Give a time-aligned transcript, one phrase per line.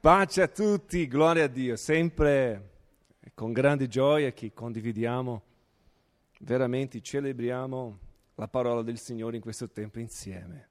[0.00, 2.74] Pace a tutti, gloria a Dio, sempre
[3.34, 5.42] con grande gioia che condividiamo,
[6.40, 7.98] veramente celebriamo
[8.36, 10.68] la parola del Signore in questo tempo insieme.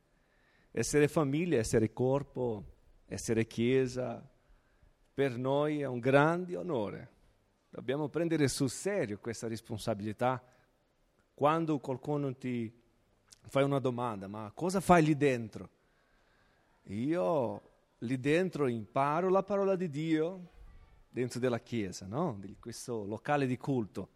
[0.71, 2.63] Essere famiglia, essere corpo,
[3.05, 4.27] essere chiesa,
[5.13, 7.09] per noi è un grande onore.
[7.69, 10.41] Dobbiamo prendere sul serio questa responsabilità.
[11.33, 12.71] Quando qualcuno ti
[13.47, 15.69] fa una domanda, ma cosa fai lì dentro?
[16.83, 17.61] Io
[18.05, 20.51] lì dentro imparo la parola di Dio,
[21.09, 22.37] dentro della chiesa, no?
[22.39, 24.09] di questo locale di culto.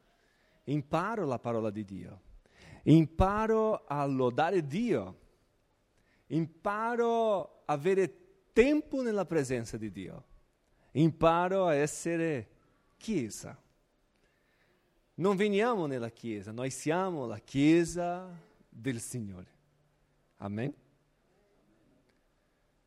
[0.66, 2.22] Imparo la parola di Dio,
[2.84, 5.20] imparo a lodare Dio,
[6.28, 8.14] imparo a avere
[8.54, 10.24] tempo nella presenza di Dio,
[10.92, 12.48] imparo a essere
[12.98, 13.60] chiesa.
[15.16, 18.30] Non veniamo nella chiesa, noi siamo la chiesa
[18.70, 19.48] del Signore.
[20.38, 20.74] Amen?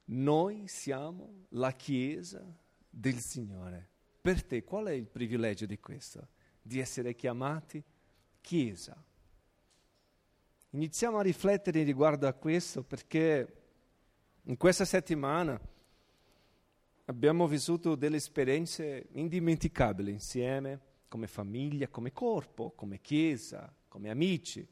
[0.06, 2.44] Noi siamo la Chiesa
[2.88, 3.88] del Signore.
[4.20, 6.28] Per te qual è il privilegio di questo?
[6.60, 7.82] Di essere chiamati
[8.40, 9.02] Chiesa.
[10.70, 13.60] Iniziamo a riflettere riguardo a questo perché
[14.44, 15.60] in questa settimana
[17.04, 24.66] abbiamo vissuto delle esperienze indimenticabili insieme, come famiglia, come corpo, come chiesa, come amici.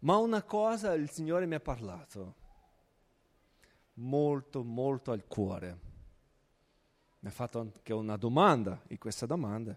[0.00, 2.37] Ma una cosa il Signore mi ha parlato
[3.98, 5.86] molto, molto al cuore.
[7.20, 9.76] Mi ha fatto anche una domanda, e questa domanda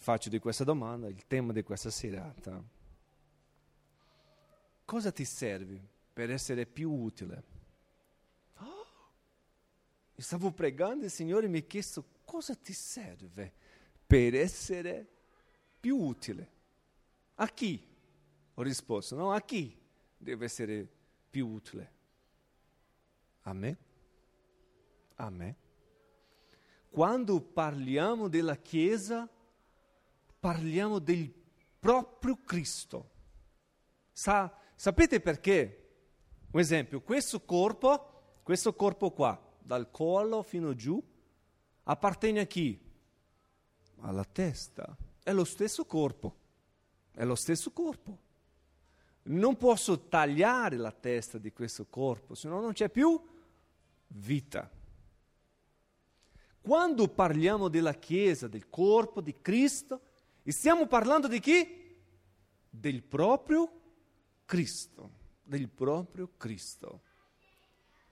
[0.00, 2.62] faccio di questa domanda il tema di questa serata.
[4.84, 7.42] Cosa ti serve per essere più utile?
[8.58, 8.86] Oh,
[10.16, 13.52] stavo pregando il Signore mi ha chiesto cosa ti serve
[14.06, 15.06] per essere
[15.78, 16.56] più utile.
[17.34, 17.86] A chi?
[18.54, 19.78] Ho risposto, no, a chi
[20.16, 20.88] deve essere
[21.38, 21.92] più utile.
[23.42, 23.78] A me?
[25.14, 25.56] A me?
[26.90, 29.28] Quando parliamo della Chiesa,
[30.40, 31.32] parliamo del
[31.78, 33.10] proprio Cristo.
[34.10, 35.84] Sa, sapete perché?
[36.50, 41.00] Un esempio, questo corpo, questo corpo qua, dal collo fino giù,
[41.84, 42.80] appartiene a chi?
[44.00, 44.96] Alla testa.
[45.22, 46.36] È lo stesso corpo.
[47.12, 48.26] È lo stesso corpo
[49.28, 53.20] non posso tagliare la testa di questo corpo, se no non c'è più
[54.08, 54.70] vita.
[56.60, 60.00] Quando parliamo della Chiesa, del corpo di Cristo,
[60.44, 61.96] stiamo parlando di chi?
[62.68, 63.70] Del proprio
[64.44, 65.10] Cristo,
[65.42, 67.02] del proprio Cristo.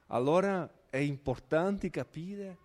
[0.08, 2.58] Allora è importante capire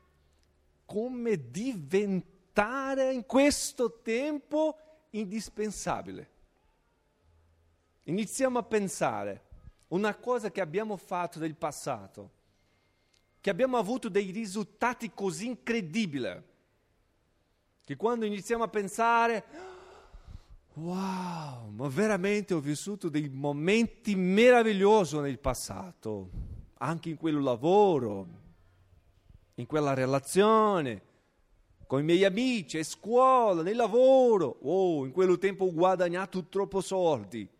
[0.85, 4.77] come diventare in questo tempo
[5.11, 6.29] indispensabile.
[8.05, 9.43] Iniziamo a pensare
[9.89, 12.31] una cosa che abbiamo fatto nel passato,
[13.39, 16.41] che abbiamo avuto dei risultati così incredibili,
[17.83, 19.43] che quando iniziamo a pensare,
[20.73, 26.29] wow, ma veramente ho vissuto dei momenti meravigliosi nel passato,
[26.77, 28.27] anche in quel lavoro,
[29.55, 31.09] in quella relazione,
[31.85, 36.81] con i miei amici, a scuola, nel lavoro, oh, in quel tempo ho guadagnato troppo
[36.81, 37.59] soldi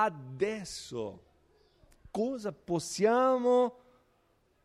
[0.00, 1.30] adesso.
[2.10, 3.80] Cosa possiamo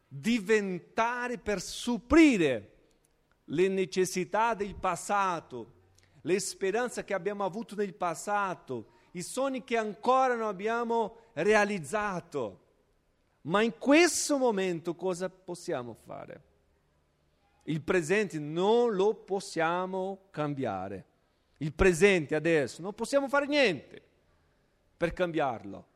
[0.08, 2.76] diventare per supplire
[3.46, 5.74] le necessità del passato,
[6.22, 12.66] le speranze che abbiamo avuto nel passato, i sogni che ancora non abbiamo realizzato.
[13.42, 16.44] Ma in questo momento cosa possiamo fare?
[17.64, 21.06] Il presente non lo possiamo cambiare.
[21.58, 24.07] Il presente adesso non possiamo fare niente
[24.98, 25.88] per cambiarlo,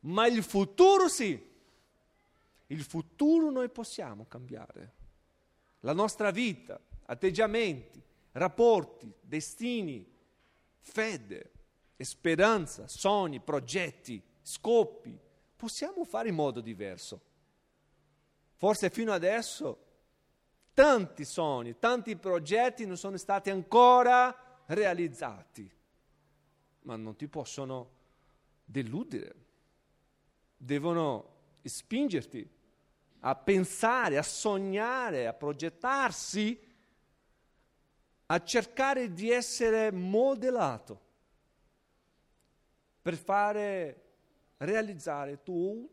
[0.00, 1.52] ma il futuro sì.
[2.68, 4.92] Il futuro noi possiamo cambiare.
[5.80, 8.02] La nostra vita, atteggiamenti,
[8.32, 10.10] rapporti, destini,
[10.78, 11.52] fede,
[11.98, 15.18] speranza, sogni, progetti, scopi,
[15.56, 17.20] possiamo fare in modo diverso.
[18.54, 19.84] Forse fino adesso
[20.72, 25.70] tanti sogni, tanti progetti non sono stati ancora realizzati,
[26.82, 27.93] ma non ti possono
[28.64, 29.34] deludere,
[30.56, 31.32] devono
[31.62, 32.48] spingerti
[33.20, 36.58] a pensare, a sognare, a progettarsi,
[38.26, 41.00] a cercare di essere modellato
[43.00, 44.02] per fare
[44.58, 45.90] realizzare tu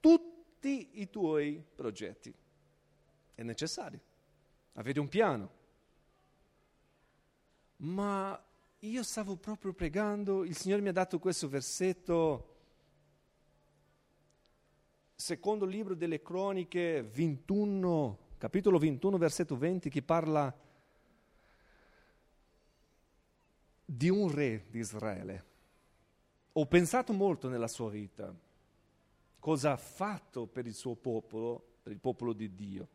[0.00, 2.32] tutti i tuoi progetti.
[3.34, 4.00] È necessario
[4.74, 5.50] avere un piano.
[7.76, 8.40] Ma
[8.84, 12.48] io stavo proprio pregando, il Signore mi ha dato questo versetto,
[15.14, 20.52] secondo libro delle croniche 21, capitolo 21, versetto 20, che parla
[23.84, 25.44] di un re di Israele.
[26.54, 28.34] Ho pensato molto nella sua vita,
[29.38, 32.88] cosa ha fatto per il suo popolo, per il popolo di Dio.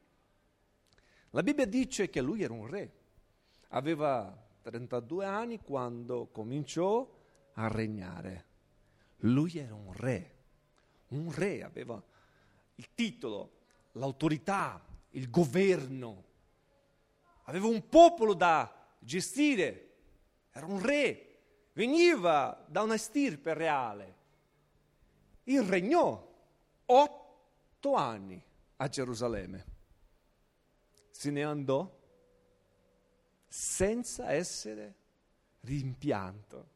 [1.29, 2.91] La Bibbia dice che lui era un re,
[3.69, 7.09] aveva 32 anni quando cominciò
[7.53, 8.45] a regnare.
[9.19, 10.35] Lui era un re,
[11.09, 12.03] un re aveva
[12.75, 13.51] il titolo,
[13.93, 16.23] l'autorità, il governo,
[17.43, 18.69] aveva un popolo da
[18.99, 19.93] gestire,
[20.51, 21.37] era un re,
[21.71, 24.15] veniva da una stirpe reale.
[25.43, 26.29] Il regnò
[26.87, 28.43] otto anni
[28.75, 29.65] a Gerusalemme.
[31.09, 31.96] Se ne andò
[33.47, 34.95] senza essere
[35.61, 36.75] rimpianto.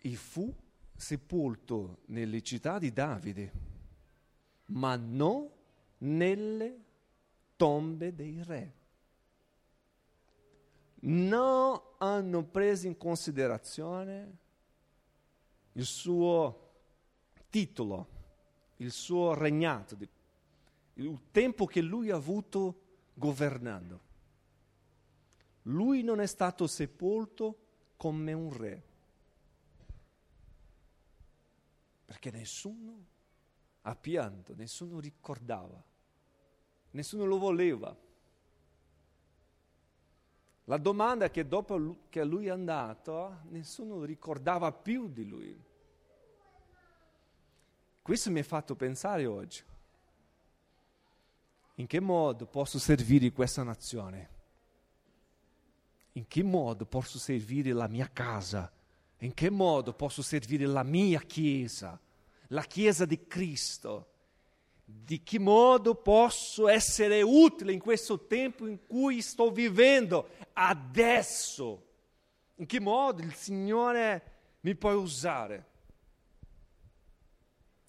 [0.00, 0.54] E fu
[0.94, 3.52] sepolto nelle città di Davide,
[4.66, 5.48] ma non
[5.98, 6.84] nelle
[7.56, 8.74] tombe dei re.
[11.00, 14.36] Non hanno preso in considerazione
[15.72, 16.70] il suo
[17.50, 18.08] titolo,
[18.76, 19.96] il suo regnato,
[20.94, 22.87] il tempo che lui ha avuto
[23.18, 24.06] governando.
[25.62, 27.66] Lui non è stato sepolto
[27.96, 28.82] come un re,
[32.04, 33.04] perché nessuno
[33.82, 35.82] ha pianto, nessuno ricordava,
[36.92, 37.94] nessuno lo voleva.
[40.64, 45.64] La domanda è che dopo che lui è andato, nessuno ricordava più di lui.
[48.00, 49.62] Questo mi ha fatto pensare oggi.
[51.78, 54.36] In che modo posso servire questa nazione?
[56.12, 58.70] In che modo posso servire la mia casa?
[59.18, 61.98] In che modo posso servire la mia Chiesa,
[62.48, 64.10] la Chiesa di Cristo?
[64.84, 71.86] Di che modo posso essere utile in questo tempo in cui sto vivendo adesso?
[72.56, 74.32] In che modo il Signore
[74.62, 75.66] mi può usare?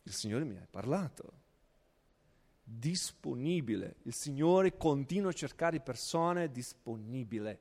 [0.03, 1.38] Il Signore mi ha parlato
[2.71, 3.95] disponibile.
[4.03, 7.57] Il Signore continua a cercare persone disponibili.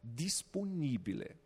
[0.00, 1.38] Disponibile.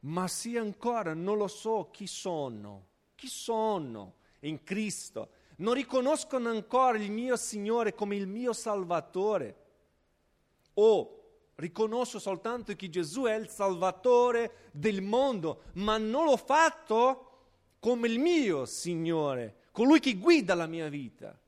[0.00, 6.98] Ma se ancora non lo so chi sono, chi sono in Cristo, non riconoscono ancora
[6.98, 9.66] il mio Signore come il mio Salvatore,
[10.74, 11.14] o
[11.56, 17.24] riconosco soltanto che Gesù è il Salvatore del mondo, ma non l'ho fatto
[17.80, 21.38] come il mio Signore, colui che guida la mia vita,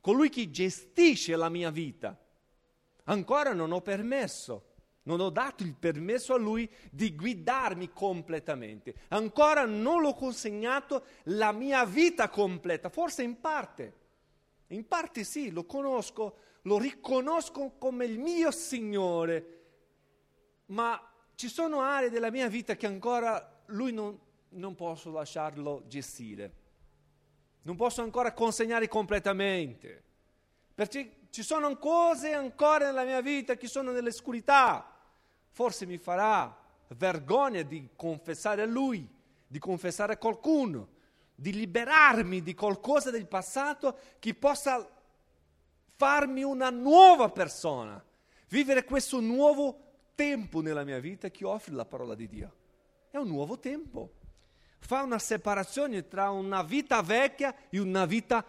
[0.00, 2.18] colui che gestisce la mia vita.
[3.04, 4.68] Ancora non ho permesso,
[5.02, 8.94] non ho dato il permesso a lui di guidarmi completamente.
[9.08, 13.94] Ancora non l'ho consegnato la mia vita completa, forse in parte.
[14.68, 19.64] In parte sì, lo conosco, lo riconosco come il mio Signore,
[20.68, 20.98] ma
[21.34, 24.18] ci sono aree della mia vita che ancora lui non,
[24.48, 26.59] non posso lasciarlo gestire
[27.62, 30.02] non posso ancora consegnare completamente,
[30.74, 34.96] perché ci sono cose ancora nella mia vita che sono nell'oscurità.
[35.50, 36.56] Forse mi farà
[36.88, 39.08] vergogna di confessare a Lui,
[39.46, 40.88] di confessare a qualcuno,
[41.34, 44.88] di liberarmi di qualcosa del passato che possa
[45.96, 48.02] farmi una nuova persona,
[48.48, 52.54] vivere questo nuovo tempo nella mia vita che offre la parola di Dio.
[53.10, 54.14] È un nuovo tempo
[54.80, 58.44] fa una separazione tra una vita vecchia e una vita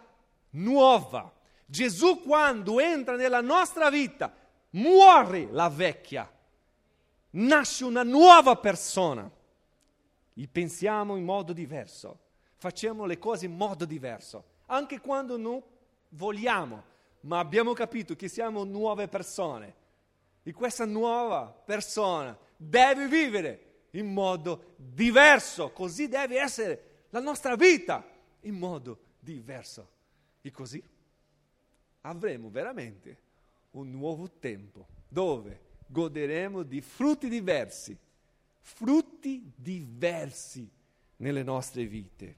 [0.51, 1.31] nuova.
[1.65, 4.33] Gesù quando entra nella nostra vita
[4.71, 6.29] muore la vecchia,
[7.31, 9.29] nasce una nuova persona.
[10.33, 12.17] E pensiamo in modo diverso,
[12.55, 15.61] facciamo le cose in modo diverso, anche quando non
[16.09, 16.83] vogliamo,
[17.21, 19.75] ma abbiamo capito che siamo nuove persone.
[20.43, 28.05] E questa nuova persona deve vivere in modo diverso, così deve essere la nostra vita
[28.41, 29.89] in modo diverso.
[30.41, 30.81] E così
[32.01, 33.29] avremo veramente
[33.71, 37.98] un nuovo tempo dove goderemo di frutti diversi,
[38.60, 40.69] frutti diversi
[41.17, 42.38] nelle nostre vite.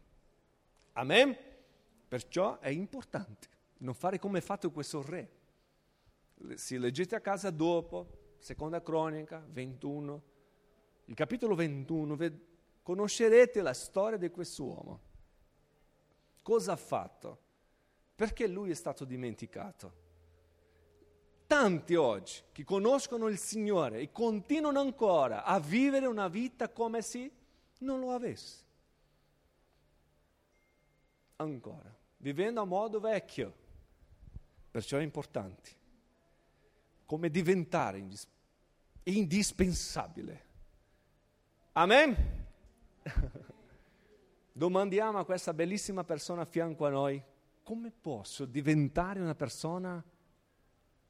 [0.93, 1.35] Amen?
[2.07, 5.29] Perciò è importante non fare come ha fatto questo re.
[6.55, 10.21] Se leggete a casa dopo, seconda cronica 21,
[11.13, 12.17] il capitolo 21,
[12.81, 14.99] conoscerete la storia di quest'uomo.
[16.41, 17.39] Cosa ha fatto?
[18.15, 20.01] Perché lui è stato dimenticato?
[21.45, 27.31] Tanti oggi che conoscono il Signore e continuano ancora a vivere una vita come se
[27.79, 28.61] non lo avesse.
[31.35, 33.53] ancora, vivendo a modo vecchio,
[34.71, 35.71] perciò è importante.
[37.05, 38.27] Come diventare indis-
[39.03, 40.52] indispensabile.
[41.73, 42.15] Amen?
[44.53, 47.21] Domandiamo a questa bellissima persona a fianco a noi,
[47.63, 50.03] come posso diventare una persona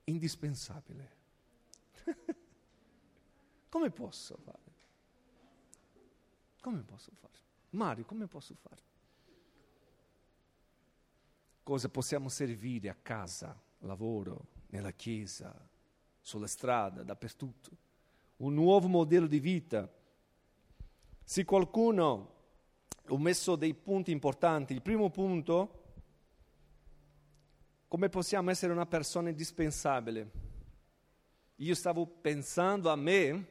[0.06, 1.16] indispensabile?
[3.68, 4.72] come posso fare?
[6.62, 7.34] Come posso fare?
[7.72, 8.82] Mario, come posso fare?
[11.62, 15.54] Cosa possiamo servire a casa, lavoro, nella chiesa,
[16.22, 17.70] sulla strada, dappertutto?
[18.38, 19.90] Un nuovo modello di vita.
[21.24, 22.32] Se qualcuno
[23.08, 25.82] ho messo dei punti importanti, il primo punto,
[27.88, 30.30] come possiamo essere una persona indispensabile?
[31.58, 33.48] Io stavo pensando a me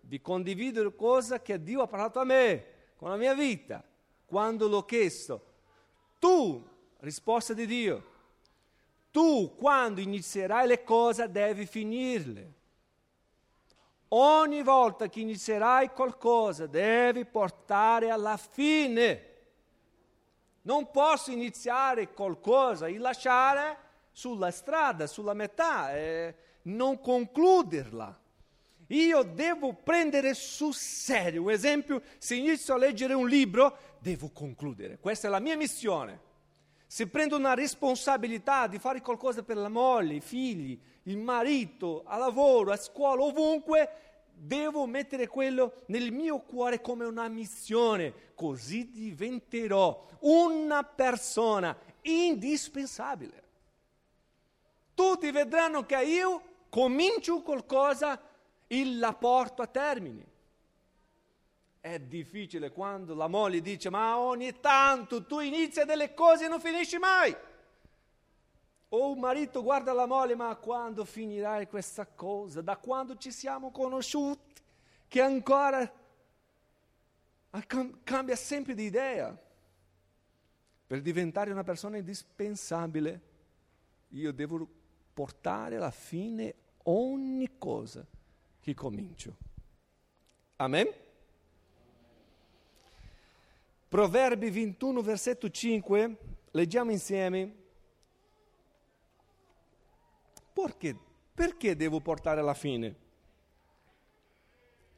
[0.00, 2.64] di condividere cosa che Dio ha parlato a me,
[2.96, 3.82] con la mia vita,
[4.24, 5.54] quando l'ho chiesto.
[6.18, 6.64] Tu,
[6.98, 8.14] risposta di Dio,
[9.10, 12.54] tu quando inizierai le cose devi finirle.
[14.08, 19.34] Ogni volta che inizierai qualcosa devi portare alla fine.
[20.62, 23.78] Non posso iniziare qualcosa e lasciare
[24.12, 28.20] sulla strada, sulla metà, e non concluderla.
[28.88, 31.42] Io devo prendere sul serio.
[31.42, 34.98] Un esempio, se inizio a leggere un libro, devo concludere.
[34.98, 36.20] Questa è la mia missione.
[36.86, 42.16] Se prendo una responsabilità di fare qualcosa per la moglie, i figli, il marito, a
[42.16, 43.90] lavoro, a scuola, ovunque,
[44.32, 53.44] devo mettere quello nel mio cuore come una missione, così diventerò una persona indispensabile.
[54.94, 58.20] Tutti vedranno che io comincio qualcosa
[58.66, 60.34] e la porto a termine.
[61.80, 66.60] È difficile quando la moglie dice ma ogni tanto tu inizi delle cose e non
[66.60, 67.34] finisci mai.
[68.90, 72.60] O un marito guarda la moglie ma quando finirai questa cosa?
[72.60, 74.54] Da quando ci siamo conosciuti?
[75.08, 75.92] Che ancora
[78.04, 79.36] cambia sempre di idea.
[80.86, 83.20] Per diventare una persona indispensabile
[84.10, 84.68] io devo
[85.12, 88.06] portare alla fine ogni cosa
[88.60, 89.36] che comincio.
[90.56, 90.88] Amen?
[93.88, 96.16] Proverbi 21, versetto 5,
[96.52, 97.64] leggiamo insieme.
[100.56, 100.96] Perché?
[101.34, 102.96] Perché devo portare alla fine?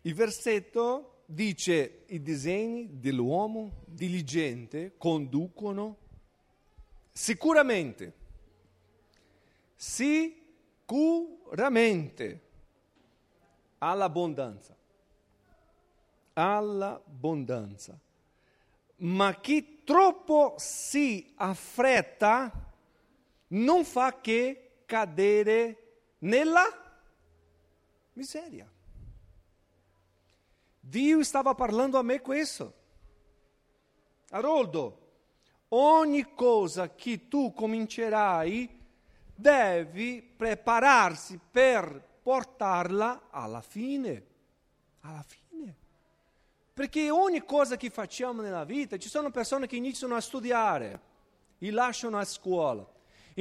[0.02, 5.96] Il versetto dice i disegni dell'uomo diligente conducono
[7.10, 8.12] sicuramente,
[9.74, 12.42] sicuramente
[13.78, 14.76] all'abbondanza,
[16.34, 17.98] all'abbondanza
[18.98, 22.50] ma chi troppo si affretta
[23.48, 25.76] non fa che cadere
[26.20, 26.64] nella
[28.14, 28.66] miseria.
[30.80, 32.72] Dio stava parlando a me questo.
[34.30, 35.08] Haroldo,
[35.68, 38.76] ogni cosa che tu comincerai
[39.34, 44.26] devi prepararsi per portarla alla fine.
[45.00, 45.76] Alla fine.
[46.72, 51.00] Perché ogni cosa che facciamo nella vita, ci sono persone che iniziano a studiare
[51.58, 52.86] e lasciano a scuola,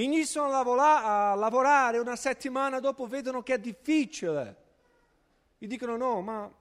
[0.03, 4.65] iniziano a, lavora, a lavorare una settimana dopo vedono che è difficile
[5.57, 6.51] e dicono no, ma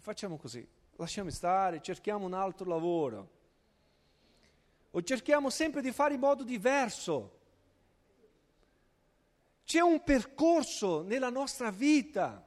[0.00, 3.30] facciamo così, lasciamo stare, cerchiamo un altro lavoro.
[4.90, 7.40] O cerchiamo sempre di fare in modo diverso.
[9.64, 12.46] C'è un percorso nella nostra vita.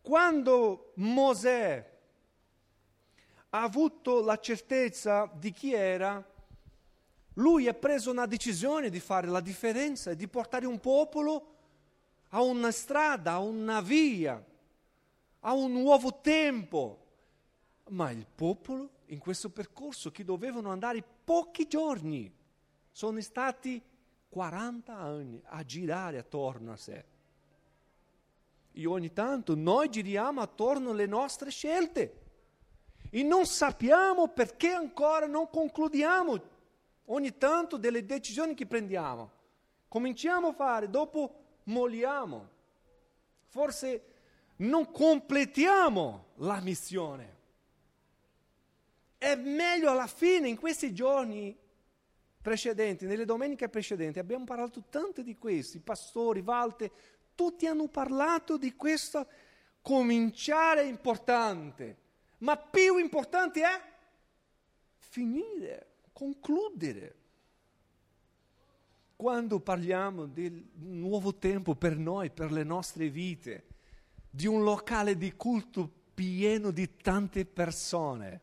[0.00, 1.92] Quando Mosè
[3.50, 6.26] ha avuto la certezza di chi era,
[7.34, 11.52] lui ha preso una decisione di fare la differenza e di portare un popolo
[12.28, 14.42] a una strada, a una via,
[15.40, 17.00] a un nuovo tempo.
[17.90, 22.32] Ma il popolo in questo percorso che dovevano andare pochi giorni,
[22.90, 23.82] sono stati
[24.28, 27.04] 40 anni a girare attorno a sé.
[28.72, 32.22] E ogni tanto noi giriamo attorno alle nostre scelte
[33.10, 36.52] e non sappiamo perché ancora non concludiamo
[37.06, 39.30] ogni tanto delle decisioni che prendiamo.
[39.88, 42.50] Cominciamo a fare, dopo molliamo.
[43.46, 44.04] Forse
[44.56, 47.32] non completiamo la missione.
[49.18, 51.56] È meglio alla fine, in questi giorni
[52.42, 56.90] precedenti, nelle domeniche precedenti, abbiamo parlato tanto di questo, i pastori, Valte,
[57.34, 59.26] tutti hanno parlato di questo
[59.80, 62.02] cominciare è importante
[62.44, 63.80] ma più importante è
[64.98, 67.16] finire, concludere.
[69.16, 73.64] Quando parliamo del nuovo tempo per noi, per le nostre vite,
[74.30, 78.40] di un locale di culto pieno di tante persone,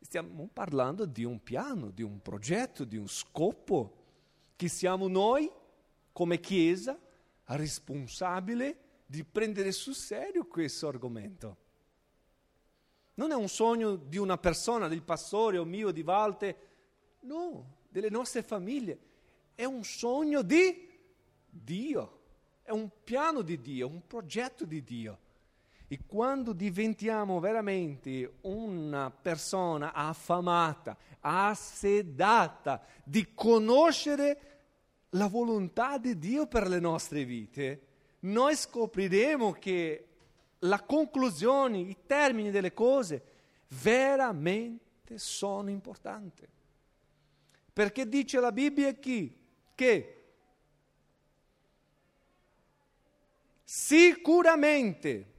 [0.00, 4.04] stiamo parlando di un piano, di un progetto, di un scopo
[4.56, 5.50] che siamo noi
[6.12, 6.98] come Chiesa
[7.44, 8.74] responsabili
[9.04, 11.56] di prendere sul serio questo argomento.
[13.14, 16.56] Non è un sogno di una persona, del pastore o mio, di Valte,
[17.26, 18.98] no, delle nostre famiglie.
[19.54, 20.88] È un sogno di
[21.48, 22.20] Dio,
[22.62, 25.18] è un piano di Dio, un progetto di Dio.
[25.88, 34.40] E quando diventiamo veramente una persona affamata, assedata di conoscere
[35.10, 37.86] la volontà di Dio per le nostre vite,
[38.20, 40.06] noi scopriremo che
[40.60, 43.22] la conclusione, i termini delle cose
[43.68, 46.46] veramente sono importanti.
[47.76, 49.30] Perché dice la Bibbia chi?
[49.74, 50.24] Che
[53.62, 55.32] sicuramente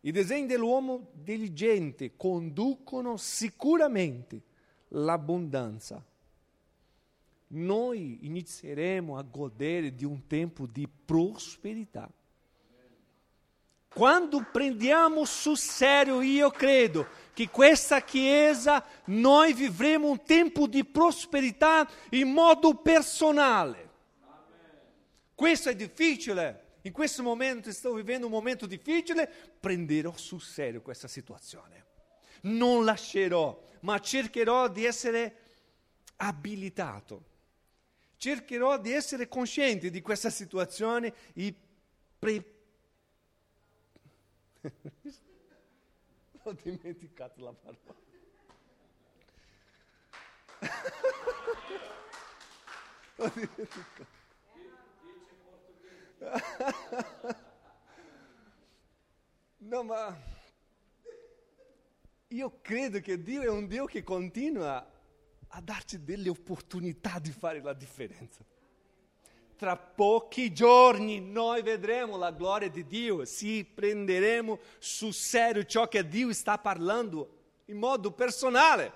[0.00, 4.42] i disegni dell'uomo diligente conducono sicuramente
[4.88, 6.04] l'abbondanza.
[7.46, 12.12] Noi inizieremo a godere di un tempo di prosperità.
[13.96, 21.88] Quando prendiamo sul serio, io credo che questa Chiesa noi vivremo un tempo di prosperità
[22.10, 23.88] in modo personale.
[25.34, 31.08] Questo è difficile in questo momento sto vivendo un momento difficile, prenderò sul serio questa
[31.08, 31.86] situazione.
[32.42, 35.36] Non lascerò, ma cercherò di essere
[36.16, 37.24] abilitato.
[38.18, 41.54] Cercherò di essere cosciente di questa situazione e
[42.18, 42.55] pre...
[46.42, 47.94] Ho dimenticato la parola.
[53.16, 54.14] Ho dimenticato.
[59.58, 60.34] no, ma
[62.28, 64.92] io credo che Dio è un Dio che continua
[65.48, 68.44] a darci delle opportunità di fare la differenza.
[69.56, 76.06] Tra pochi giorni noi vedremo la gloria di Dio, si prenderemo sul serio ciò che
[76.06, 77.28] Dio sta parlando
[77.66, 78.92] in modo personale.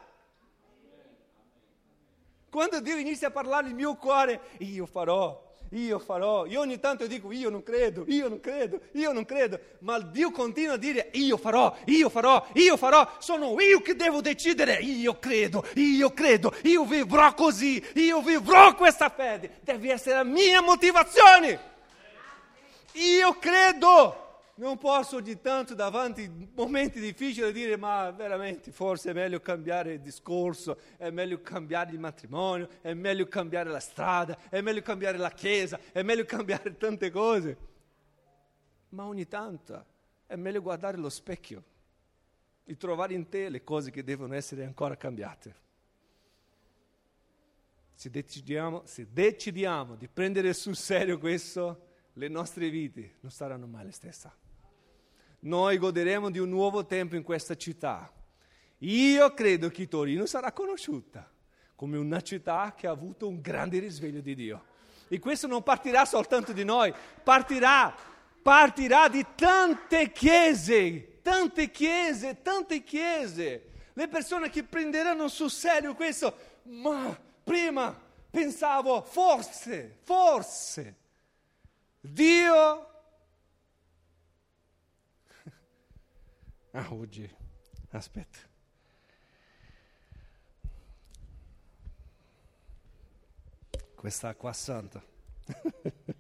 [2.50, 6.46] Quando Dio inizia a parlare nel mio cuore, io farò io farò.
[6.46, 10.30] Io ogni tanto dico io non credo, io non credo, io non credo, ma Dio
[10.30, 15.18] continua a dire io farò, io farò, io farò, sono io che devo decidere, io
[15.18, 21.68] credo, io credo, io vivrò così, io vivrò questa fede, deve essere la mia motivazione.
[22.94, 24.29] Io credo.
[24.56, 29.94] Non posso ogni tanto davanti a momenti difficili dire ma veramente forse è meglio cambiare
[29.94, 35.16] il discorso, è meglio cambiare il matrimonio, è meglio cambiare la strada, è meglio cambiare
[35.16, 37.56] la chiesa, è meglio cambiare tante cose.
[38.90, 39.86] Ma ogni tanto
[40.26, 41.64] è meglio guardare lo specchio
[42.64, 45.68] e trovare in te le cose che devono essere ancora cambiate.
[47.94, 53.86] Se decidiamo, se decidiamo di prendere sul serio questo, le nostre vite non saranno mai
[53.86, 54.39] le stesse
[55.40, 58.10] noi goderemo di un nuovo tempo in questa città.
[58.78, 61.28] Io credo che Torino sarà conosciuta
[61.74, 64.64] come una città che ha avuto un grande risveglio di Dio.
[65.08, 67.94] E questo non partirà soltanto di noi, partirà,
[68.42, 73.68] partirà di tante chiese, tante chiese, tante chiese.
[73.94, 77.98] Le persone che prenderanno sul serio questo, ma prima
[78.30, 80.96] pensavo forse, forse
[82.00, 82.89] Dio
[86.72, 87.28] Ah, oggi,
[87.90, 88.38] aspetta.
[93.96, 95.02] Questa acqua santa.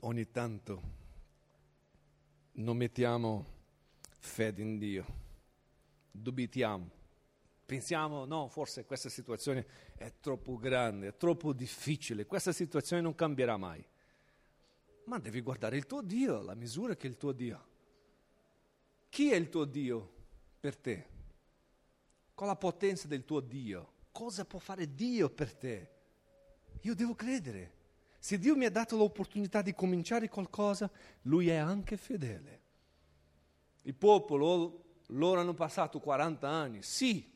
[0.00, 0.82] Ogni tanto
[2.52, 3.46] non mettiamo
[4.18, 5.06] fede in Dio,
[6.10, 7.02] dubitiamo
[7.66, 13.56] Pensiamo, no, forse questa situazione è troppo grande, è troppo difficile, questa situazione non cambierà
[13.56, 13.84] mai.
[15.04, 17.72] Ma devi guardare il tuo Dio, la misura che è il tuo Dio.
[19.08, 20.12] Chi è il tuo Dio
[20.58, 21.06] per te?
[22.34, 23.92] Con la potenza del tuo Dio?
[24.10, 25.90] Cosa può fare Dio per te?
[26.80, 27.72] Io devo credere.
[28.18, 30.90] Se Dio mi ha dato l'opportunità di cominciare qualcosa,
[31.22, 32.62] Lui è anche fedele.
[33.82, 37.33] Il popolo, loro hanno passato 40 anni, sì,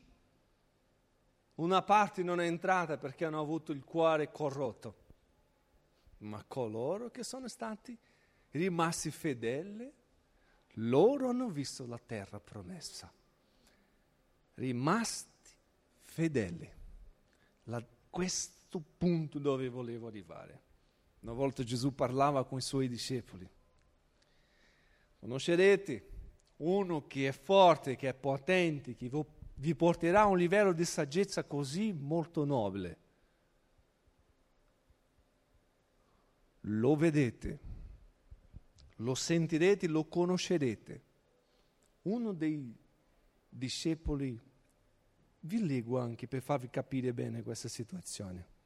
[1.59, 4.95] una parte non è entrata perché hanno avuto il cuore corrotto,
[6.19, 7.97] ma coloro che sono stati
[8.51, 9.91] rimasti fedeli,
[10.73, 13.11] loro hanno visto la terra promessa.
[14.55, 15.49] Rimasti
[16.01, 16.69] fedeli.
[17.65, 20.61] La, questo punto dove volevo arrivare.
[21.21, 23.47] Una volta Gesù parlava con i suoi discepoli.
[25.19, 26.07] Conoscerete
[26.57, 29.09] uno che è forte, che è potente, che
[29.59, 32.97] vi porterà a un livello di saggezza così molto nobile.
[36.61, 37.59] Lo vedete,
[38.97, 41.03] lo sentirete, lo conoscerete.
[42.03, 42.73] Uno dei
[43.49, 44.39] discepoli,
[45.41, 48.57] vi leggo anche per farvi capire bene questa situazione.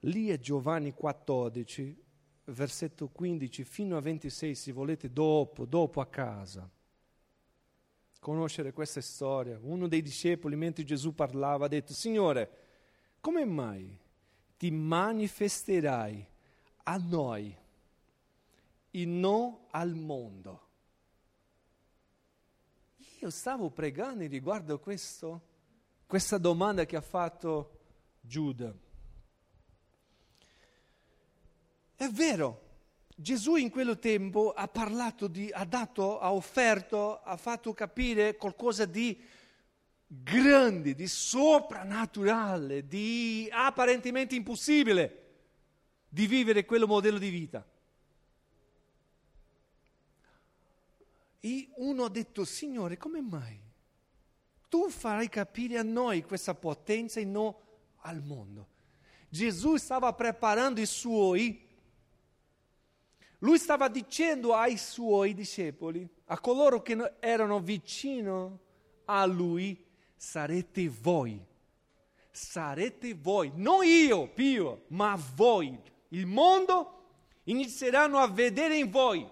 [0.00, 2.02] Lì è Giovanni 14,
[2.44, 6.70] versetto 15 fino a 26, se volete, dopo, dopo a casa.
[8.20, 9.58] Conoscere questa storia.
[9.60, 12.58] Uno dei discepoli, mentre Gesù parlava, ha detto, Signore,
[13.20, 13.98] come mai
[14.56, 16.28] ti manifesterai
[16.84, 17.56] a noi
[18.90, 20.68] e non al mondo?
[23.20, 25.40] Io stavo pregando riguardo questo,
[26.06, 27.78] questa domanda che ha fatto
[28.20, 28.74] Giuda.
[31.96, 32.69] È vero,
[33.20, 38.86] Gesù in quel tempo ha parlato di, ha dato, ha offerto, ha fatto capire qualcosa
[38.86, 39.22] di
[40.06, 45.18] grande, di soprannaturale, di apparentemente impossibile
[46.08, 47.68] di vivere quello modello di vita.
[51.40, 53.60] E uno ha detto, Signore, come mai?
[54.70, 57.54] Tu farai capire a noi questa potenza e non
[57.98, 58.68] al mondo.
[59.28, 61.68] Gesù stava preparando i suoi
[63.40, 68.60] lui stava dicendo ai suoi discepoli, a coloro che erano vicino
[69.06, 69.82] a lui,
[70.14, 71.42] sarete voi.
[72.30, 75.78] Sarete voi, non io, Pio, ma voi.
[76.08, 77.08] Il mondo
[77.44, 79.26] inizieranno a vedere in voi,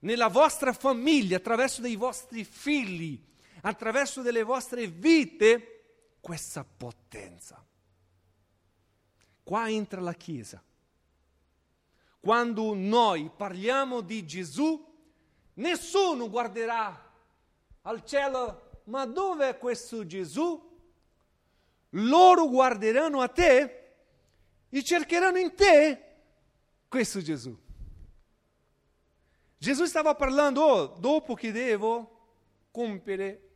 [0.00, 3.20] nella vostra famiglia, attraverso dei vostri figli,
[3.62, 7.62] attraverso delle vostre vite, questa potenza.
[9.42, 10.62] Qua entra la Chiesa
[12.24, 14.82] quando noi parliamo di Gesù,
[15.56, 17.12] nessuno guarderà
[17.82, 20.58] al cielo, ma dove è questo Gesù?
[21.90, 23.90] Loro guarderanno a te
[24.70, 26.02] e cercheranno in te
[26.88, 27.54] questo Gesù.
[29.58, 32.10] Gesù stava parlando, oh, dopo che devo
[32.70, 33.50] compiere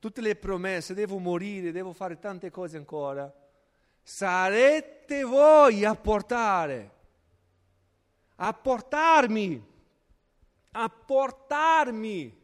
[0.00, 3.32] tutte le promesse, devo morire, devo fare tante cose ancora,
[4.02, 6.93] sarete voi a portare
[8.36, 9.62] a portarmi,
[10.72, 12.42] a portarmi.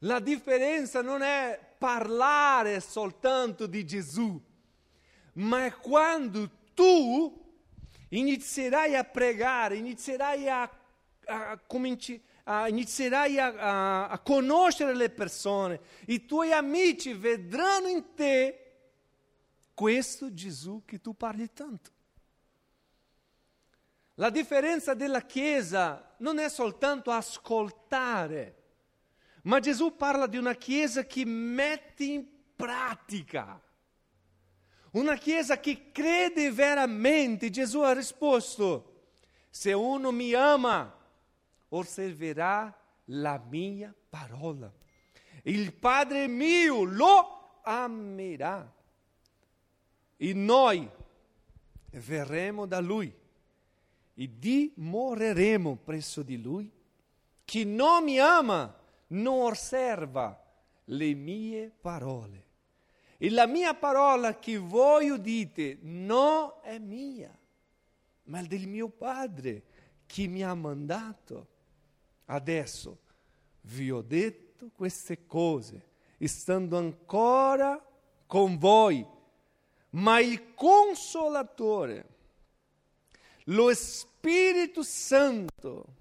[0.00, 4.40] La differenza non è parlare soltanto di Gesù,
[5.34, 7.44] ma è quando tu
[8.10, 10.70] inizierai a pregare, inizierai a,
[11.24, 18.60] a, cominci, a, inizierai a, a conoscere le persone, i tuoi amici vedranno in te
[19.74, 21.90] questo Gesù che tu parli tanto.
[24.18, 28.62] La differenza della Chiesa non è soltanto ascoltare,
[29.42, 32.26] ma Gesù parla di una Chiesa che mette in
[32.56, 33.60] pratica.
[34.92, 37.50] Una Chiesa che crede veramente.
[37.50, 39.10] Gesù ha risposto,
[39.50, 40.96] se uno mi ama,
[41.68, 42.74] osserverà
[43.06, 44.72] la mia parola.
[45.42, 48.72] Il Padre mio lo amerà.
[50.16, 50.88] E noi
[51.90, 53.24] verremo da Lui
[54.18, 56.70] e dimoreremo presso di lui.
[57.44, 58.74] Chi non mi ama
[59.08, 60.42] non osserva
[60.84, 62.44] le mie parole.
[63.18, 67.36] E la mia parola che voi udite non è mia,
[68.24, 69.62] ma del mio Padre
[70.06, 71.48] che mi ha mandato.
[72.26, 72.98] Adesso
[73.62, 75.88] vi ho detto queste cose,
[76.20, 77.82] stando ancora
[78.26, 79.06] con voi,
[79.90, 82.15] ma il consolatore,
[83.48, 85.94] lo Spirito Santo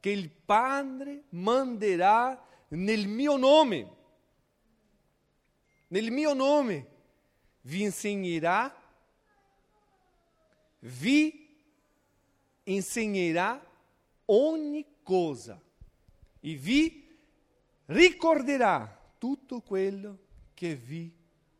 [0.00, 3.96] che il Padre manderà nel mio nome.
[5.88, 6.86] Nel mio nome
[7.62, 8.74] vi insegnerà,
[10.80, 11.56] vi
[12.64, 13.64] insegnerà
[14.26, 15.60] ogni cosa
[16.40, 17.16] e vi
[17.86, 20.18] ricorderà tutto quello
[20.52, 21.10] che vi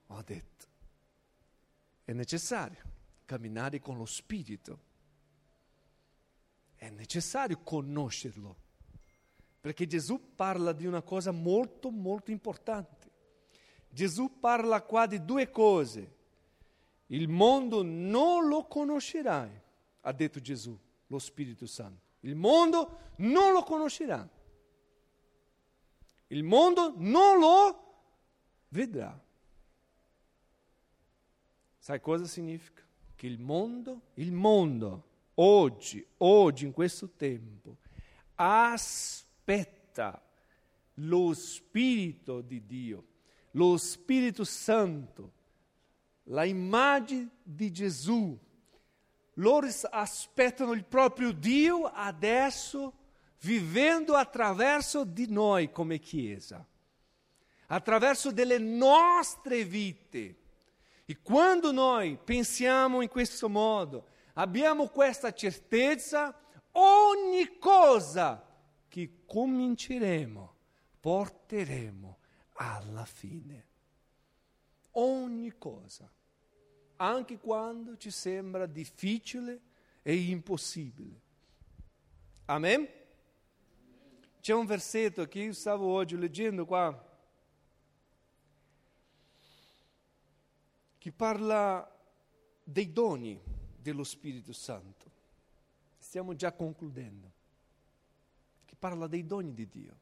[0.08, 0.66] ho detto.
[2.04, 2.82] È necessario
[3.24, 4.86] camminare con lo Spirito
[6.78, 8.56] è necessario conoscerlo,
[9.60, 13.10] perché Gesù parla di una cosa molto, molto importante.
[13.90, 16.16] Gesù parla qua di due cose.
[17.06, 19.60] Il mondo non lo conoscerai,
[20.02, 22.06] ha detto Gesù, lo Spirito Santo.
[22.20, 24.28] Il mondo non lo conoscerà.
[26.28, 27.84] Il mondo non lo
[28.68, 29.20] vedrà.
[31.78, 32.82] Sai cosa significa?
[33.16, 35.07] Che il mondo, il mondo,
[35.38, 37.78] oggi, oggi, in questo tempo,
[38.34, 40.22] aspetta
[40.94, 43.04] lo Spirito di Dio,
[43.52, 45.32] lo Spirito Santo,
[46.24, 48.38] la immagine di Gesù.
[49.34, 52.92] Loro aspettano il proprio Dio adesso
[53.40, 56.66] vivendo attraverso di noi come Chiesa,
[57.66, 60.36] attraverso delle nostre vite.
[61.04, 66.34] E quando noi pensiamo in questo modo, abbiamo questa certezza,
[66.72, 68.44] ogni cosa
[68.88, 70.54] che cominceremo
[71.00, 72.18] porteremo
[72.54, 73.66] alla fine.
[74.92, 76.10] Ogni cosa,
[76.96, 79.60] anche quando ci sembra difficile
[80.02, 81.20] e impossibile.
[82.46, 82.88] Amen?
[84.40, 87.06] C'è un versetto che io stavo oggi leggendo qua,
[90.98, 91.96] che parla
[92.64, 93.56] dei doni
[93.88, 95.10] dello Spirito Santo.
[95.96, 97.32] Stiamo già concludendo.
[98.66, 99.96] Che parla dei doni di Dio.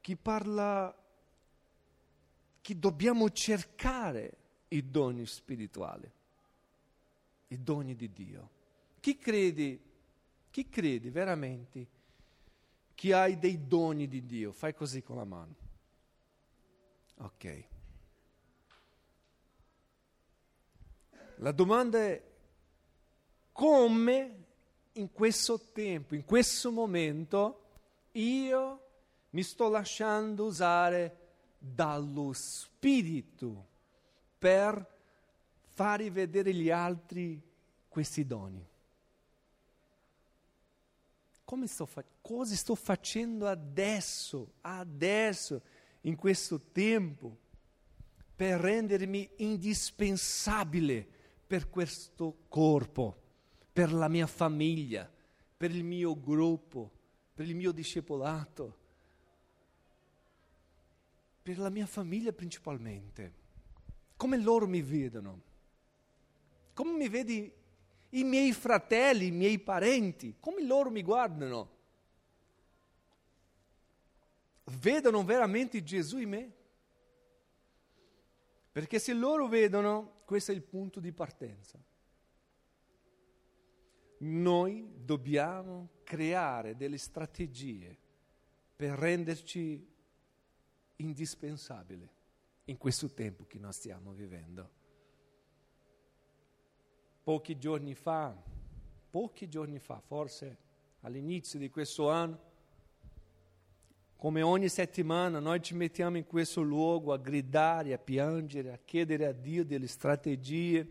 [0.00, 0.96] Che parla
[2.60, 4.36] che dobbiamo cercare
[4.68, 6.10] i doni spirituali,
[7.48, 8.50] i doni di Dio.
[9.00, 9.80] Chi crede,
[10.50, 12.00] chi crede veramente
[12.94, 14.52] che hai dei doni di Dio?
[14.52, 15.54] Fai così con la mano.
[17.16, 17.70] Ok.
[21.42, 22.22] La domanda è
[23.50, 24.44] come
[24.92, 27.64] in questo tempo, in questo momento,
[28.12, 28.86] io
[29.30, 31.18] mi sto lasciando usare
[31.58, 33.66] dallo Spirito
[34.38, 34.88] per
[35.58, 37.42] fare vedere agli altri
[37.88, 38.64] questi doni.
[41.64, 45.60] Sto fa- cosa sto facendo adesso, adesso,
[46.02, 47.36] in questo tempo,
[48.36, 51.20] per rendermi indispensabile
[51.52, 53.14] per questo corpo,
[53.74, 55.06] per la mia famiglia,
[55.54, 56.90] per il mio gruppo,
[57.34, 58.78] per il mio discepolato,
[61.42, 63.34] per la mia famiglia principalmente.
[64.16, 65.42] Come loro mi vedono?
[66.72, 67.52] Come mi vedi
[68.08, 70.36] i miei fratelli, i miei parenti?
[70.40, 71.70] Come loro mi guardano?
[74.80, 76.52] Vedono veramente Gesù in me?
[78.72, 81.82] Perché se loro vedono, questo è il punto di partenza.
[84.18, 87.98] Noi dobbiamo creare delle strategie
[88.76, 89.90] per renderci
[90.96, 92.08] indispensabili
[92.64, 94.70] in questo tempo che noi stiamo vivendo.
[97.22, 98.36] Pochi giorni fa,
[99.10, 100.58] pochi giorni fa, forse
[101.00, 102.50] all'inizio di questo anno,
[104.22, 109.26] come ogni settimana noi ci mettiamo in questo luogo a gridare, a piangere, a chiedere
[109.26, 110.88] a Dio delle strategie,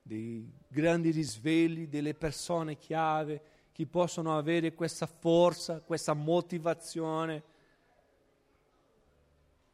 [0.00, 7.42] dei grandi risvegli, delle persone chiave che possono avere questa forza, questa motivazione.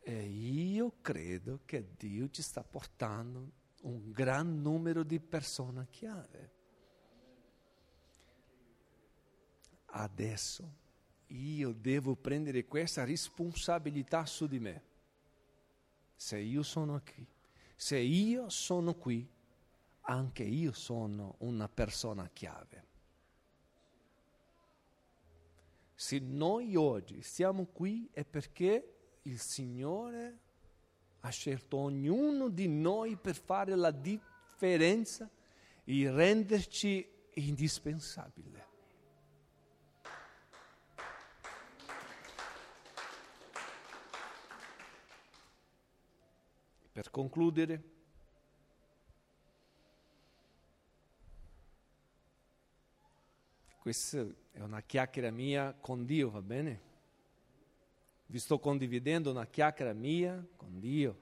[0.00, 6.50] E io credo che Dio ci sta portando un gran numero di persone chiave.
[9.84, 10.82] Adesso
[11.34, 14.82] io devo prendere questa responsabilità su di me.
[16.14, 17.26] Se io sono qui,
[17.74, 19.28] se io sono qui,
[20.02, 22.86] anche io sono una persona chiave.
[25.94, 30.38] Se noi oggi siamo qui è perché il Signore
[31.20, 35.28] ha scelto ognuno di noi per fare la differenza
[35.84, 38.72] e renderci indispensabili.
[46.94, 47.82] Per concludere,
[53.80, 56.80] questa è una chiacchiera mia con Dio, va bene?
[58.26, 61.18] Vi sto condividendo una chiacchiera mia con Dio.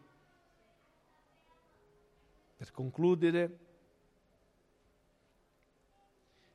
[2.59, 3.59] Per concludere,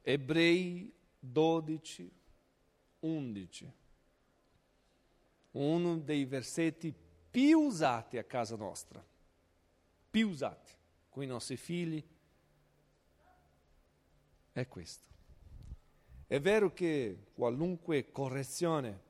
[0.03, 2.11] Ebrei 12,
[2.99, 3.73] 11,
[5.53, 7.06] uno dei versetti più
[7.43, 9.03] usati a casa nostra,
[10.09, 10.71] più usati
[11.09, 12.03] con i nostri figli,
[14.51, 15.05] è questo.
[16.25, 19.01] È vero che qualunque correzione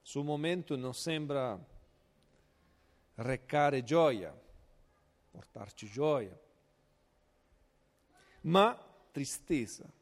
[0.00, 1.58] sul momento non sembra
[3.16, 4.38] recare gioia,
[5.30, 6.38] portarci gioia,
[8.42, 8.76] ma
[9.10, 10.00] tristezza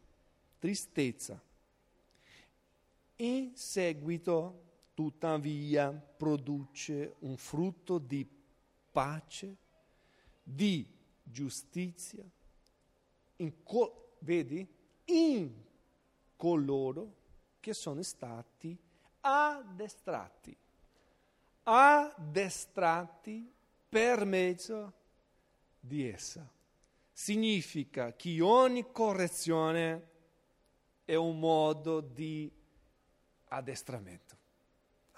[0.61, 1.43] tristezza.
[3.16, 4.69] In seguito,
[5.01, 8.29] tuttavia, produce un frutto di
[8.93, 9.57] pace,
[10.43, 10.87] di
[11.23, 12.23] giustizia,
[13.37, 14.69] in co- vedi,
[15.07, 15.51] in
[16.37, 17.15] coloro
[17.61, 18.77] che sono stati
[19.23, 20.55] addestrati,
[21.63, 23.51] addestrati
[23.89, 24.93] per mezzo
[25.81, 26.47] di essa.
[27.11, 30.09] Significa che ogni correzione
[31.07, 32.53] è un modo di
[33.49, 34.39] addestramento,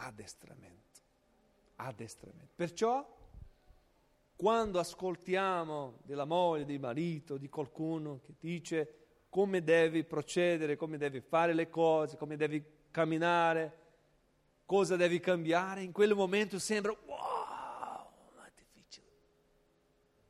[0.07, 1.01] addestramento,
[1.77, 2.53] addestramento.
[2.55, 3.21] Perciò
[4.35, 8.97] quando ascoltiamo della moglie, di marito, di qualcuno che dice
[9.29, 13.79] come devi procedere, come devi fare le cose, come devi camminare,
[14.67, 19.07] cosa devi cambiare, in quel momento sembra wow, ma è difficile.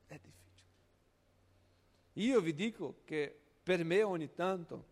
[0.07, 0.69] È difficile.
[2.15, 4.91] Io vi dico che per me ogni tanto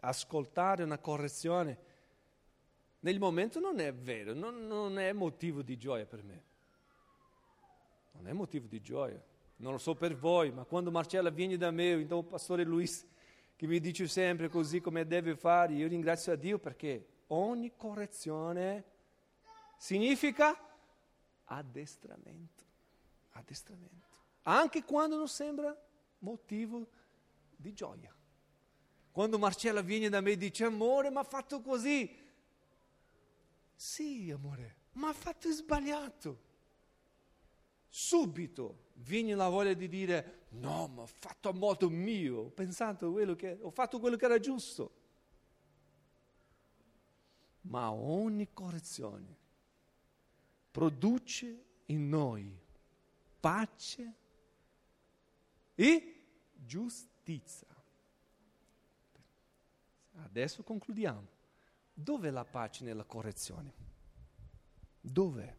[0.00, 1.87] ascoltare una correzione
[3.00, 6.42] nel momento non è vero, non, non è motivo di gioia per me.
[8.12, 9.22] Non è motivo di gioia.
[9.56, 13.06] Non lo so per voi, ma quando Marcella viene da me, então o pastore Luiz,
[13.56, 18.84] che mi dice sempre così come deve fare, io ringrazio a Dio perché ogni correzione
[19.76, 20.56] significa
[21.44, 22.64] addestramento.
[23.30, 24.06] Addestramento.
[24.42, 25.76] Anche quando non sembra
[26.20, 26.86] motivo
[27.56, 28.14] di gioia.
[29.10, 32.08] Quando Marcella viene da me e dice amore, ma ha fatto così.
[33.78, 36.46] Sì, amore, ma ha fatto sbagliato
[37.88, 43.12] subito viene la voglia di dire no, ma ho fatto a modo mio, ho pensato
[43.12, 44.92] quello che, ho fatto quello che era giusto.
[47.62, 49.36] Ma ogni correzione
[50.72, 52.58] produce in noi
[53.38, 54.14] pace
[55.76, 57.68] e giustizia.
[60.14, 61.37] Adesso concludiamo.
[62.00, 63.72] Dov'è la pace nella correzione?
[65.00, 65.56] Dov'è?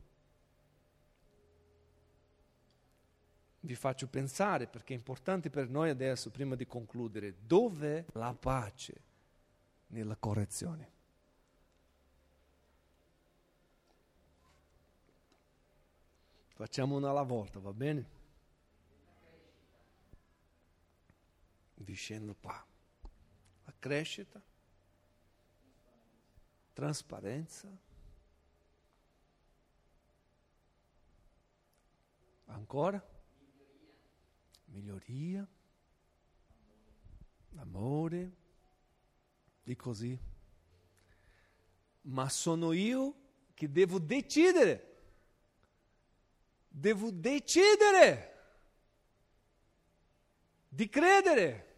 [3.61, 9.01] vi faccio pensare, perché è importante per noi adesso, prima di concludere, dove la pace
[9.87, 10.91] nella correzione?
[16.53, 18.17] Facciamo una alla volta, va bene?
[21.73, 22.65] Dicendo qua,
[23.65, 24.41] la crescita,
[26.79, 27.67] trasparenza,
[32.45, 33.05] ancora?
[34.67, 35.45] miglioria,
[37.55, 38.31] amore
[39.63, 40.17] e così.
[42.03, 43.13] Ma sono io
[43.53, 44.85] che devo decidere.
[46.69, 48.37] Devo decidere
[50.69, 51.68] di credere.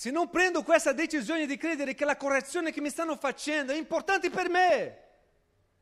[0.00, 3.76] Se non prendo questa decisione di credere che la correzione che mi stanno facendo è
[3.76, 4.98] importante per me,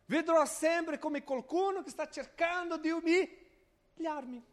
[0.06, 3.28] vedrò sempre come qualcuno che sta cercando di mi
[3.94, 4.44] gli armi.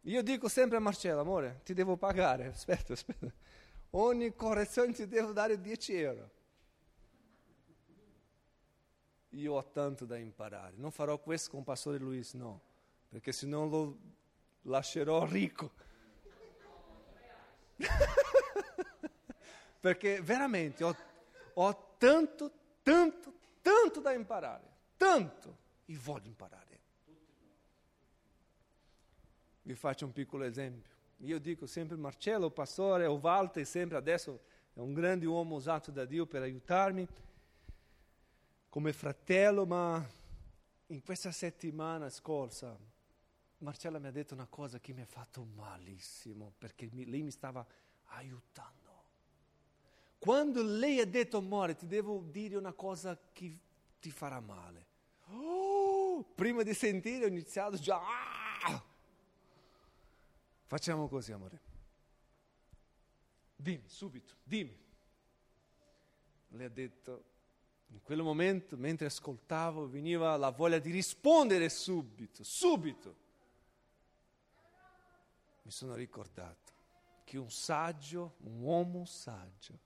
[0.00, 3.32] Io dico sempre a Marcello, amore, ti devo pagare, aspetta, aspetta,
[3.90, 6.30] ogni correzione ti devo dare 10 euro.
[9.28, 12.60] Io ho tanto da imparare, non farò questo con Pastore Luis, no,
[13.08, 13.98] perché se no lo
[14.62, 15.86] lascerò ricco.
[19.80, 20.96] perché veramente ho,
[21.54, 22.50] ho tanto,
[22.82, 24.64] tanto, tanto da imparare,
[24.96, 26.66] tanto, e voglio imparare.
[29.62, 30.96] Vi faccio un piccolo esempio.
[31.18, 34.40] Io dico sempre Marcello, pastore, o Walter, sempre adesso
[34.72, 37.06] è un grande uomo usato da Dio per aiutarmi
[38.68, 40.04] come fratello, ma
[40.86, 42.76] in questa settimana scorsa
[43.58, 47.30] Marcella mi ha detto una cosa che mi ha fatto malissimo, perché mi, lei mi
[47.30, 47.66] stava
[48.06, 48.76] aiutando.
[50.18, 53.58] Quando lei ha detto, amore, ti devo dire una cosa che
[54.00, 54.86] ti farà male.
[55.30, 58.00] Oh, prima di sentire ho iniziato già...
[58.00, 58.84] Ah!
[60.66, 61.60] Facciamo così, amore.
[63.56, 64.76] Dimmi, subito, dimmi.
[66.48, 67.24] Le ha detto,
[67.88, 73.26] in quel momento, mentre ascoltavo, veniva la voglia di rispondere subito, subito.
[75.68, 76.72] Mi sono ricordato
[77.24, 79.78] che un saggio, un uomo saggio,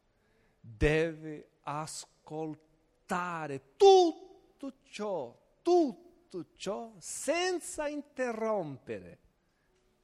[0.60, 9.18] deve ascoltare tutto ciò, tutto ciò senza interrompere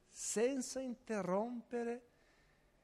[0.09, 2.07] senza interrompere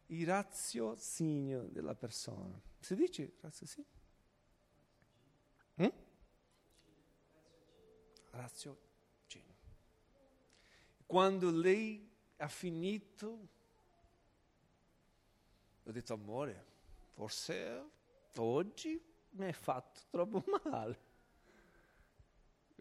[0.06, 2.58] il raziocinio della persona.
[2.80, 3.89] Si dice raziocinio?
[5.76, 5.91] Hm?
[8.30, 9.56] Raziocinio.
[11.06, 13.47] Quando lei ha finito.
[15.83, 16.65] Ho detto, amore,
[17.13, 17.83] forse
[18.38, 20.99] oggi mi hai fatto troppo male.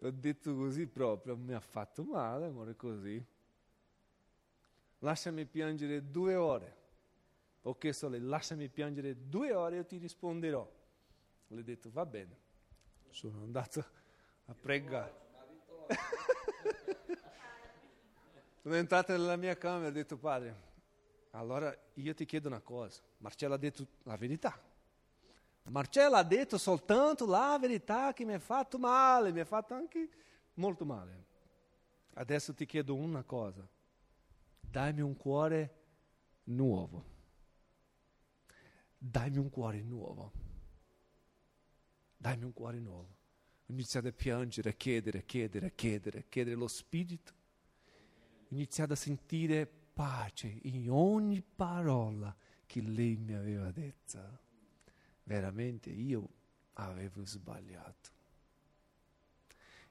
[0.01, 3.23] Ho detto così proprio, mi ha fatto male, amore, così.
[4.99, 6.83] Lasciami piangere due ore.
[7.61, 10.69] Ho chiesto a lei, lasciami piangere due ore e io ti risponderò.
[11.47, 12.37] Le ho detto, va bene.
[13.09, 13.85] Sono andato
[14.45, 15.23] a pregare.
[18.65, 20.55] Sono entrato nella mia camera e ho detto, padre,
[21.33, 22.99] allora io ti chiedo una cosa.
[23.17, 24.59] Marcella ha detto la verità.
[25.65, 30.09] Marcella ha detto soltanto la verità che mi ha fatto male, mi ha fatto anche
[30.55, 31.25] molto male.
[32.15, 33.69] Adesso ti chiedo una cosa.
[34.59, 35.75] Dammi un cuore
[36.45, 37.05] nuovo.
[38.97, 40.31] Dammi un cuore nuovo.
[42.17, 43.15] Dammi un cuore nuovo.
[43.67, 47.43] Ho iniziato a piangere, a chiedere, a chiedere, a chiedere, a chiedere lo Spirito.
[48.55, 52.33] Iniziato a sentire pace in ogni parola
[52.65, 54.39] che lei mi aveva detta
[55.23, 56.29] veramente io
[56.75, 58.09] avevo sbagliato.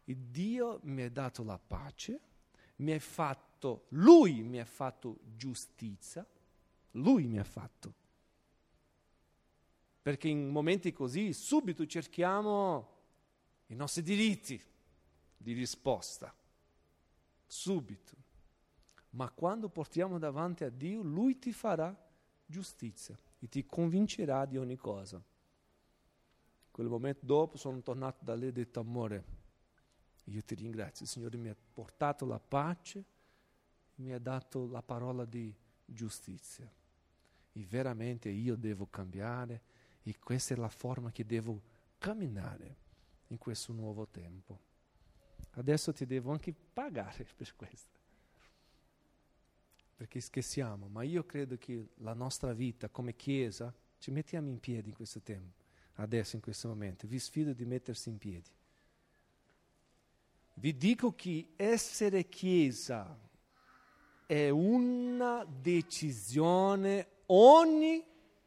[0.05, 2.19] E Dio mi ha dato la pace,
[2.77, 6.27] mi ha fatto, Lui mi ha fatto giustizia,
[6.93, 7.93] Lui mi ha fatto.
[10.01, 12.89] Perché in momenti così subito cerchiamo
[13.67, 14.59] i nostri diritti
[15.37, 16.35] di risposta,
[17.47, 18.24] subito.
[19.15, 21.97] Ma quando portiamo davanti a Dio, Lui ti farà
[22.47, 25.23] giustizia e ti convincerà di ogni cosa.
[26.71, 29.25] Quel momento dopo sono tornato da lei e ho detto amore,
[30.25, 33.05] io ti ringrazio, il Signore mi ha portato la pace,
[33.97, 35.55] mi ha dato la parola di
[35.85, 36.69] giustizia.
[37.53, 39.63] E veramente io devo cambiare
[40.03, 41.61] e questa è la forma che devo
[41.99, 42.77] camminare
[43.29, 44.59] in questo nuovo tempo.
[45.53, 47.94] Adesso ti devo anche pagare per questo
[49.97, 54.89] perché scherziamo, ma io credo che la nostra vita come Chiesa ci mettiamo in piedi
[54.89, 55.63] in questo tempo,
[55.95, 57.07] adesso in questo momento.
[57.07, 58.51] Vi sfido di mettersi in piedi.
[60.55, 63.19] Vi dico che essere Chiesa
[64.27, 68.05] è una decisione ogni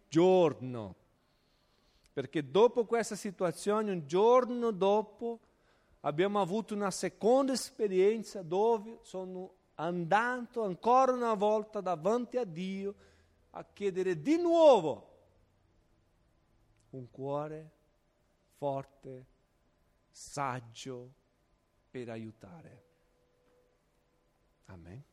[0.10, 0.96] giorno.
[2.14, 5.40] Perché dopo questa situazione, un giorno dopo,
[6.02, 12.96] abbiamo avuto una seconda esperienza dove sono andando ancora una volta davanti a Dio
[13.52, 15.16] a chiedere di nuovo
[16.92, 17.72] un cuore
[18.56, 19.26] forte,
[20.10, 21.14] saggio
[21.90, 22.86] per aiutare.
[24.66, 25.04] Amen.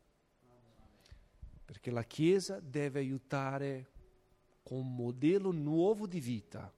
[1.64, 3.90] Perché la Chiesa deve aiutare
[4.62, 6.72] con un modello nuovo di vita,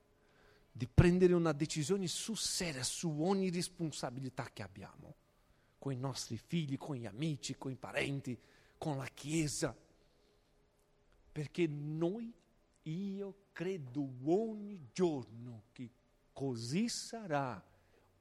[0.71, 5.15] di prendere una decisione su seria su ogni responsabilità che abbiamo
[5.87, 8.37] con i nostri figli, con gli amici, con i parenti,
[8.77, 9.73] con la Chiesa.
[11.31, 12.33] Perché noi,
[12.83, 15.89] io credo ogni giorno che
[16.33, 17.63] così sarà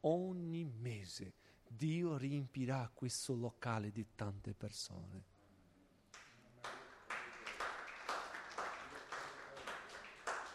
[0.03, 1.33] ogni mese.
[1.67, 5.25] Dio riempirà questo locale di tante persone.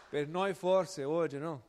[0.08, 1.64] Per noi forse oggi no,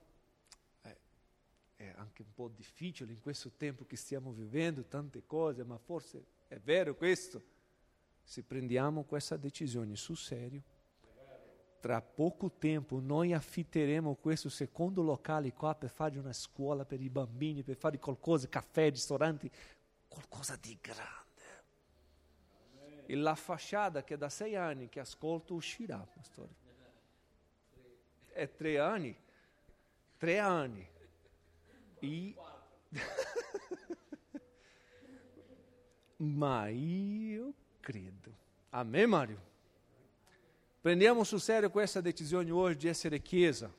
[2.14, 6.60] anche un po' difficile in questo tempo che stiamo vivendo, tante cose, ma forse è
[6.60, 7.42] vero questo.
[8.22, 10.62] Se prendiamo questa decisione sul serio,
[11.80, 17.10] tra poco tempo noi affitteremo questo secondo locale qua per fare una scuola per i
[17.10, 19.50] bambini, per fare qualcosa, caffè, ristoranti,
[20.08, 21.12] qualcosa di grande.
[23.08, 26.62] E la fasciata che da sei anni che ascolto uscirà, pastore.
[28.32, 29.18] È tre anni.
[30.18, 30.92] Tre anni.
[32.04, 32.36] E...
[36.18, 38.36] Ma io credo.
[38.72, 39.52] A me, Mario.
[40.82, 43.74] Prendiamo sul serio questa decisione oggi di essere Chiesa.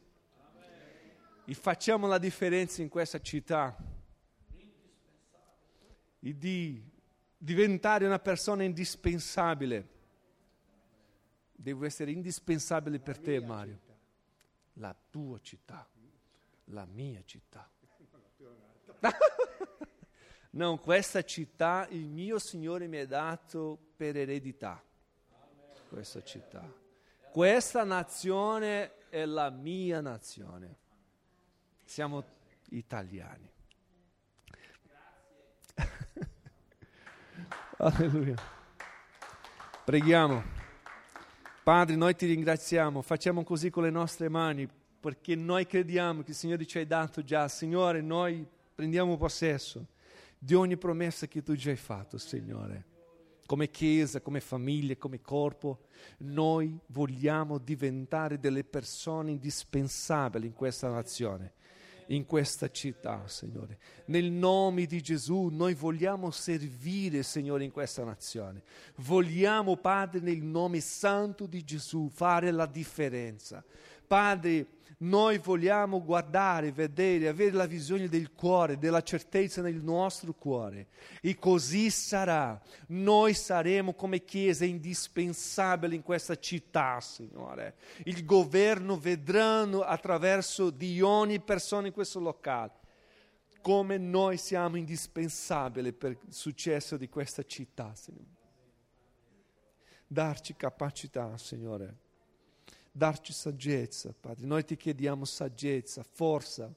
[1.45, 3.77] E facciamo la differenza in questa città.
[6.21, 6.83] E di
[7.37, 9.89] diventare una persona indispensabile.
[11.53, 13.79] Devo essere indispensabile per te, Mario.
[14.75, 15.87] La tua città,
[16.65, 17.69] la mia città.
[20.51, 24.83] non, questa città il mio Signore mi ha dato per eredità.
[25.89, 26.83] Questa città.
[27.31, 30.77] Questa nazione è la mia nazione.
[31.85, 32.25] Siamo
[32.71, 33.51] italiani.
[37.79, 38.37] Alleluia.
[39.85, 40.43] Preghiamo.
[41.63, 44.69] Padre, noi ti ringraziamo, facciamo così con le nostre mani
[45.05, 47.47] perché noi crediamo che il Signore ci ha dato già.
[47.49, 49.87] Signore, noi prendiamo possesso
[50.39, 52.93] di ogni promessa che tu già hai fatto, Signore.
[53.47, 55.87] come Chiesa, come famiglia, come corpo,
[56.19, 61.53] noi vogliamo diventare delle persone indispensabili in questa nazione,
[62.09, 63.79] in questa città, Signore.
[64.07, 68.63] Nel nome di Gesù noi vogliamo servire, Signore, in questa nazione.
[68.97, 73.63] Vogliamo, Padre, nel nome santo di Gesù, fare la differenza.
[74.15, 80.87] Padre, noi vogliamo guardare, vedere, avere la visione del cuore, della certezza nel nostro cuore.
[81.21, 82.63] E così sarà.
[82.91, 87.75] Noi saremo come Chiesa indispensabili in questa città, Signore.
[88.05, 92.83] Il governo vedranno attraverso di ogni persona in questo locale
[93.63, 98.43] come noi siamo indispensabili per il successo di questa città, Signore.
[100.07, 102.03] Darci capacità, Signore
[102.97, 104.47] darci saggezza, Padre.
[104.47, 106.73] Noi ti chiediamo saggezza, forza,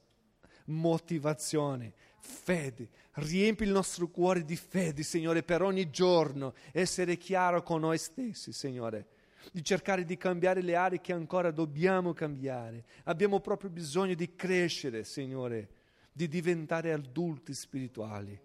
[0.64, 2.88] motivazione, fede.
[3.12, 8.52] Riempi il nostro cuore di fede, Signore, per ogni giorno essere chiaro con noi stessi,
[8.52, 9.06] Signore.
[9.52, 12.84] Di cercare di cambiare le aree che ancora dobbiamo cambiare.
[13.04, 15.68] Abbiamo proprio bisogno di crescere, Signore,
[16.12, 18.38] di diventare adulti spirituali.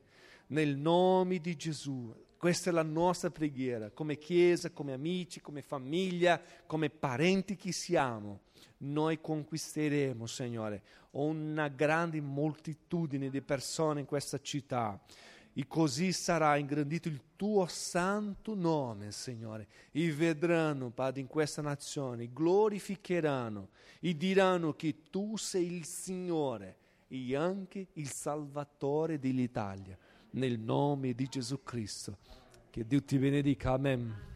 [0.48, 2.14] Nel nome di Gesù,
[2.44, 8.42] questa è la nostra preghiera, come Chiesa, come amici, come famiglia, come parenti che siamo.
[8.80, 15.02] Noi conquisteremo, Signore, una grande moltitudine di persone in questa città.
[15.54, 19.68] E così sarà ingrandito il tuo santo nome, Signore.
[19.94, 23.70] E vedranno, Padre, in questa nazione, glorificheranno
[24.02, 26.76] e diranno che tu sei il Signore
[27.08, 29.98] e anche il Salvatore dell'Italia
[30.34, 32.18] nel nome di Gesù Cristo.
[32.70, 33.72] Che Dio ti benedica.
[33.72, 34.33] Amen.